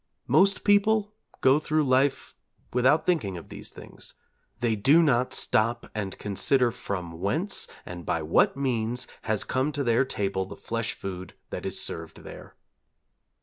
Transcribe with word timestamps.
Most 0.25 0.63
people 0.63 1.13
go 1.41 1.59
through 1.59 1.83
life 1.83 2.33
without 2.73 3.05
thinking 3.05 3.37
of 3.37 3.49
these 3.49 3.69
things: 3.69 4.15
they 4.59 4.75
do 4.75 5.03
not 5.03 5.31
stop 5.31 5.91
and 5.93 6.17
consider 6.17 6.71
from 6.71 7.19
whence 7.19 7.67
and 7.85 8.03
by 8.03 8.23
what 8.23 8.57
means 8.57 9.05
has 9.29 9.43
come 9.43 9.71
to 9.73 9.83
their 9.83 10.03
table 10.03 10.45
the 10.47 10.55
flesh 10.55 10.93
food 10.95 11.35
that 11.51 11.67
is 11.67 11.79
served 11.79 12.23
there. 12.23 12.55